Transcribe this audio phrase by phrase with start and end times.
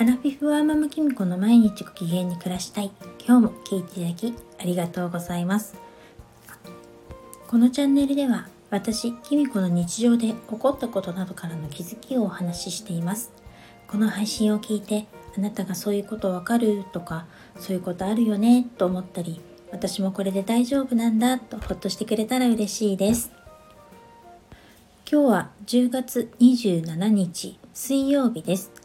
[0.00, 2.92] アラフィフはママキミコの毎日ご機嫌に暮らしたい。
[3.26, 5.74] 今日も聞いていただきありがとうございます。
[7.48, 13.32] このチャンネルでは私キミコの日常で起こったことなどからの気づきをお話ししています。
[13.88, 17.26] この配信を聞いてあなたがそういうことわかるとか
[17.58, 19.40] そういうことあるよねと思ったり
[19.72, 23.32] 私もこれで大丈夫なんだとほっとしてくれたら嬉しいです。
[25.10, 28.77] 今日は10月27日水曜日です。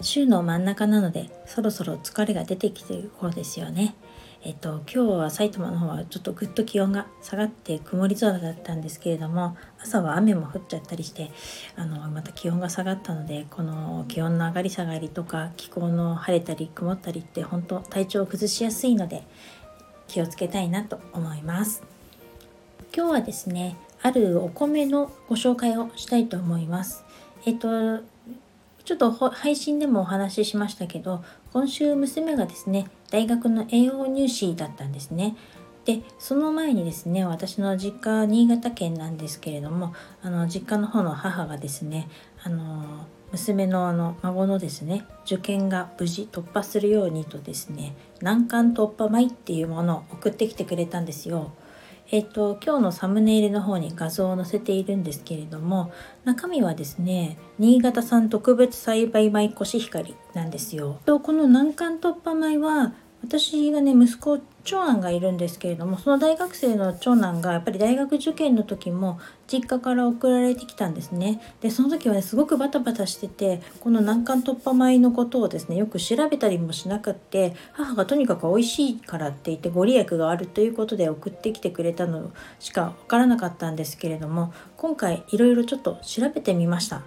[0.00, 3.94] 週の真ん中なのでそろそろ疲れが出てきてる頃ですよね。
[4.44, 11.32] えっと、今日は埼玉の方はちょっとぐっと気温が下がって曇り空だったんですけれども朝は雨も降っちゃったりして
[11.74, 19.24] あのまた気温が下がったのでこの気温の上がり下がりとか気候の晴れたり曇ったりって本当体調を崩しやすいので
[20.06, 21.82] 気をつけたいなと思います。
[22.96, 27.04] 今日はですねあるお米のご紹介をしたいと思います。
[27.44, 28.02] えっと
[28.88, 31.22] ちょっと配信でもお話ししましたけど
[31.52, 35.36] 今週娘がですね大学の栄養入試だったんですね。
[35.84, 42.08] でその前にですね私の実家新潟県なんですけれどもあの実家の方の母がですね
[42.42, 51.52] あの娘のあの孫のですね受験が無事突破するようにとですね難関突破米っていうものを送ってきてくれたんですよ。
[52.10, 55.92] えっ、と、今日のサムネイルの方に画像を載せているんですけれども、
[56.24, 61.00] 中身はですね、新潟産特別栽培米コシヒカリなんですよ。
[61.04, 69.18] とこの難関突破米は、私がね息子長男がいるんですけれどもその大学生の長男がやっぱり大学受験の時も
[69.50, 71.40] 実家から送られてきたんですね。
[71.62, 82.30] でその時はねすごくバタバタしててこの難関突破米のことをですねよく調べたりもしなくって母がとにかく美味しいからって言ってご利益があるということで送ってきてくれたの
[82.60, 87.00] しかわからなかったんですけれども今回いろいろちょっと調べてみました。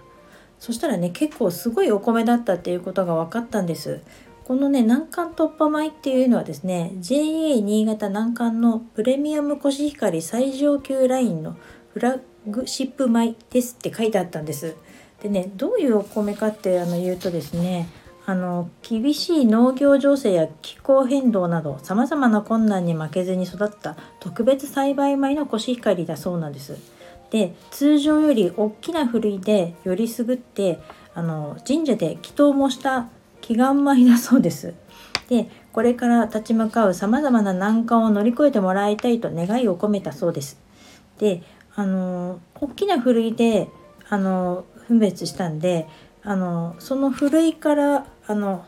[0.58, 4.00] そしたらね結構すごいお米だったっていうことが分かったんです。
[4.44, 11.56] このね難関突破米っていうのはですね JA 新潟難関のプレミアムコシヒカリ最上級ラインの
[11.92, 14.74] フラッグシップ米ですって書いてあったんです。
[15.22, 17.88] でねどういうお米かってあの言うとですね
[18.26, 26.76] あの厳しい農業情勢や気候変動などさまざまな困難に負けずに育った特別栽培米のコシヒカリだそうなんです。
[27.30, 30.80] で通常より大きなふるいでよりすぐって
[31.14, 33.08] あの神社で祈祷もした
[33.42, 34.74] 祈願米だそうです。
[35.28, 40.58] でこれから立ち向かうさまざまな難関を乗り越えてもらいたいと願いを込めたそうです。
[41.18, 41.42] で
[41.74, 43.68] あの大きなふるいで
[44.08, 45.88] あの分別したんで
[46.22, 48.64] あのそのふるいからあの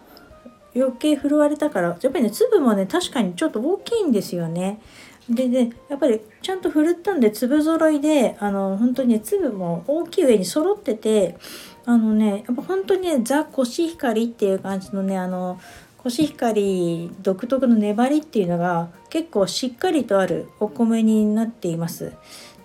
[0.74, 4.80] 余計振るわれたからやっぱりね粒もね確かにちょっと大きいんですよね。
[5.28, 11.36] でねやっぱりちゃんと振るったんで粒揃いであの本当にね粒も大きい上に揃ってて
[11.86, 15.58] あのねやっぱ本当にねザ・コシヒカリっていう感じのねあの
[15.98, 22.12] コシヒカリ独特の粘りっていうのが結構しっかりとあるお米になっています。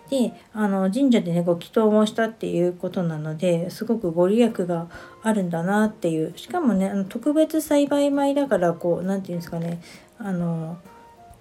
[0.09, 4.88] であの神社でねご祈祷もしたっていうことなのですごくご利益が
[5.22, 9.81] あるんだなっていうしかもねあの特別栽培米だからこう何て言うんですかね
[10.18, 10.80] あの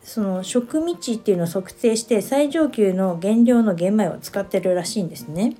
[0.02, 5.56] その食味値っていうのを測定して最上級の原料の玄米を使ってるらしいんですね。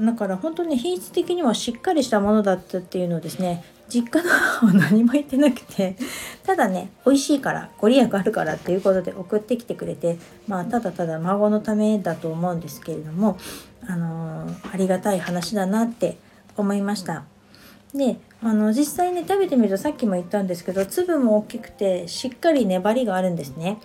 [0.00, 5.96] だから本当に品質的にはしっかりしたものだったっていうのをですね実家の母は何も言ってなくて
[6.44, 13.38] ただね美味しいからご利益あるからっていうことで送ってきてくれてまあただただ孫のためだと思うんですけれども
[13.88, 16.18] あのー、ありがたい話だなって
[16.56, 17.24] 思いました。
[17.94, 23.78] であの実際ね食べてみるとさっきも言ったんですけど粒も大きくてしっかり粘りがあるんですね。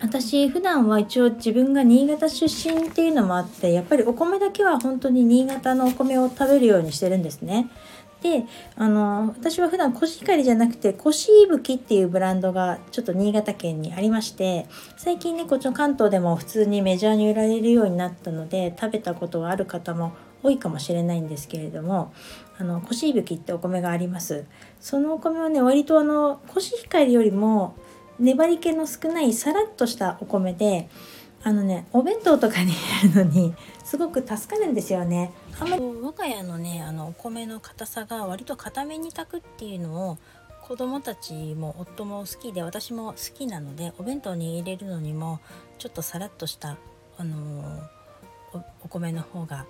[0.00, 7.68] 私普段は一応自分が新潟出身っていうのもあってやっぱりお米だけは本当に新潟のお米を食べるようにしてるんですね。
[8.22, 14.66] であの私は普段コシヒカリじゃなくてコシイブキっていうブランドがちょっと新潟県にありまして
[14.96, 22.12] 最近ねこっちの関東でも普通にメジャーに売られるようになったので食べたことがある方も多いかもしれないんですけれども
[22.58, 24.44] あのコシイブキってお米があります
[24.78, 27.74] そのお米はね割とあのコシヒカリよりも
[28.20, 30.88] 粘り気の少ないさらっとしたお米で
[31.42, 35.30] あのねお弁当とかに入れるのにすごく助かるんですよね。
[35.60, 40.18] あんまり我が家のねあのお米の硬さが割と硬めに炊くっていうのを
[40.62, 45.40] 子供たちも夫も好きで私も好きなのでお弁当に入れるのにも
[45.78, 46.78] ちょっとさらっとした
[47.18, 47.82] あの
[48.82, 49.66] お米の方が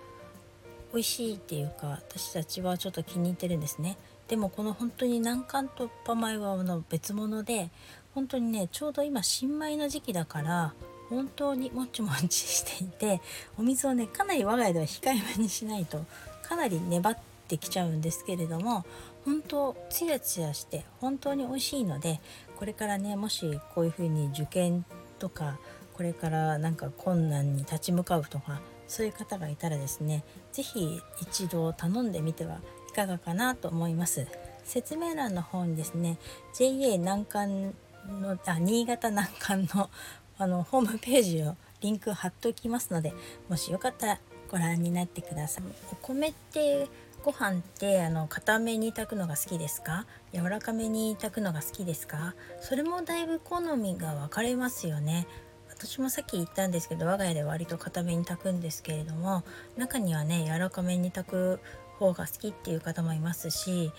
[0.94, 3.96] 美味しいっていうか私たちはちょっと気に入ってるんですね。
[4.29, 7.69] でもこの本当に難関突破米はの別物で
[8.14, 10.73] 本当にねちょうど今新米の時期だから
[11.11, 13.20] 本当にもちもちしていて
[13.58, 16.06] お水をねかなり我が家では控えめにしないと
[16.43, 17.19] かなり粘っ
[17.49, 18.87] てきちゃうんですけれども
[19.25, 22.20] 本当ツヤツヤして本当に美味しいので
[22.56, 24.85] これからねもしこういうふうに受験
[25.19, 25.58] とか
[25.94, 32.58] これからなんか困難に立ち向かうとかそういう方がいたらですね是非一度頼んでみては
[32.90, 34.26] いかがかなと思います。
[34.64, 36.16] 説明欄の方にですね
[36.54, 37.75] JA 南関
[38.20, 39.90] のあ新潟南関の
[40.38, 43.12] あのホームページをリンク貼っておきますので
[43.48, 44.19] もしよかったら
[44.50, 45.64] ご覧になってください。
[45.92, 46.88] お米って
[47.25, 50.06] ご飯ってあの固めに炊くのが好きですか？
[50.32, 52.34] 柔らかめに炊くのが好きですか？
[52.60, 55.26] それもだいぶ好みが分かれますよね。
[55.76, 59.44] 私もさっき言ったんですけど我が家で割と固めに炊くんですけれども
[59.76, 61.60] 中にはね柔らかめに炊く
[61.98, 63.92] 方が好きっていう方もいますし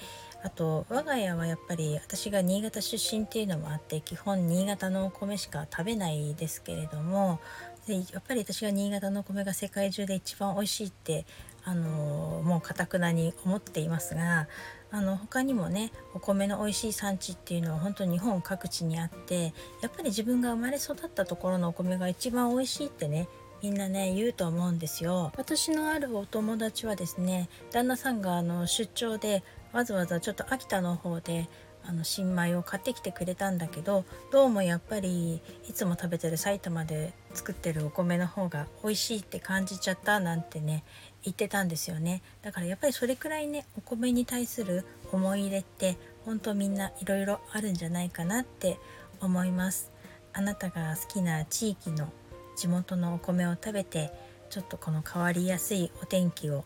[0.44, 7.40] あと我が家はやっぱり私が新潟出身っていうのもあって基本新潟のお米しか食べないですけれども
[7.88, 11.26] でやっぱり私が新潟のお米が世界中で一番美味しいって
[11.66, 14.48] あのもうかたくなに思っていますが
[14.92, 23.28] あの他にもねお米の美味しい産地っていうのは本当に日本各地にあってやっぱり自分が生まれ育ったところのお米が一番美味しいってね
[23.64, 25.32] みんなね言うと思うんですよ。
[25.38, 31.50] 私のあるお友達はですね旦那さんがあの出張でわざわざちょっと秋田の方で
[31.88, 40.84] あの新米を買ってきてくれたんだけどどうもやっぱりいつも食べてる埼玉で作ってるお米の方が美味しいって感じちゃったなんてね
[41.24, 42.22] 言ってたんですよね。
[42.44, 48.78] だからやっぱりそれくらいねお米に対する思い入れって本当みんないろいろあるんじゃないかなって
[49.22, 49.92] 思います。
[50.34, 52.12] あなたが好きな地域の
[52.58, 54.12] 地元のお米を食べて
[54.50, 56.64] ちょっとこの変わりやすいお天気を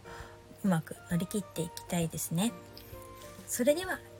[0.64, 2.52] うまく乗り切っていきたいですね。
[3.48, 4.00] それでは